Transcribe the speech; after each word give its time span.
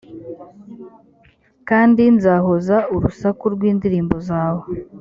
kandi 1.69 2.03
nzahoza 2.15 2.77
urusaku 2.95 3.43
rw’indirimbo 3.53 4.15
zawe 4.27 4.63